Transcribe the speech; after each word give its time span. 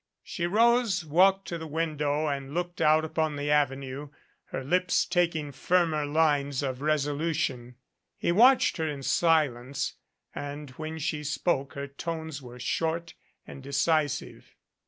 She 0.23 0.47
rose, 0.47 1.05
walked 1.05 1.47
to 1.49 1.59
the 1.59 1.67
window 1.67 2.25
and 2.25 2.55
looked 2.55 2.81
out 2.81 3.05
upon 3.05 3.35
the 3.35 3.51
Avenue, 3.51 4.09
her 4.45 4.63
lips 4.63 5.05
taking 5.05 5.51
firmer 5.51 6.07
lines 6.07 6.63
of 6.63 6.81
resolution. 6.81 7.75
He 8.17 8.31
watched 8.31 8.77
her 8.77 8.87
in 8.89 9.03
silence, 9.03 9.93
and 10.33 10.71
when 10.71 10.97
she 10.97 11.23
spoke 11.23 11.73
her 11.75 11.85
tones 11.85 12.41
were 12.41 12.57
short 12.57 13.13
and 13.45 13.61
decisive. 13.61 14.55